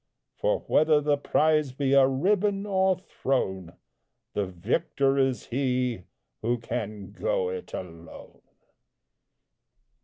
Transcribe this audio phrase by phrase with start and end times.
[0.35, 3.73] For, whether the prize be a ribbon or throne,
[4.33, 6.05] The victor is he
[6.41, 8.41] who can "go it alone!"